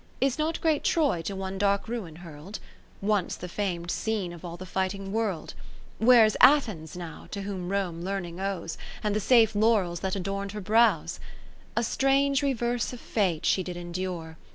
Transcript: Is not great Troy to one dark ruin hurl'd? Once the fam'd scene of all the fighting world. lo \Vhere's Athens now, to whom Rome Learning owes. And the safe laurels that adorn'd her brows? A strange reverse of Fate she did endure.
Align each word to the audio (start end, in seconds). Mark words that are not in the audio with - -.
Is 0.19 0.39
not 0.39 0.59
great 0.61 0.83
Troy 0.83 1.21
to 1.25 1.35
one 1.35 1.59
dark 1.59 1.87
ruin 1.87 2.15
hurl'd? 2.25 2.57
Once 3.01 3.35
the 3.35 3.47
fam'd 3.47 3.91
scene 3.91 4.33
of 4.33 4.43
all 4.43 4.57
the 4.57 4.65
fighting 4.65 5.11
world. 5.11 5.53
lo 5.99 6.07
\Vhere's 6.07 6.35
Athens 6.41 6.97
now, 6.97 7.27
to 7.29 7.43
whom 7.43 7.69
Rome 7.69 8.01
Learning 8.01 8.39
owes. 8.39 8.79
And 9.03 9.15
the 9.15 9.19
safe 9.19 9.53
laurels 9.53 9.99
that 9.99 10.15
adorn'd 10.15 10.53
her 10.53 10.59
brows? 10.59 11.19
A 11.77 11.83
strange 11.83 12.41
reverse 12.41 12.91
of 12.93 12.99
Fate 12.99 13.45
she 13.45 13.61
did 13.61 13.77
endure. 13.77 14.37